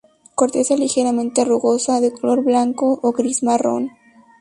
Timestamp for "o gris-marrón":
3.03-3.91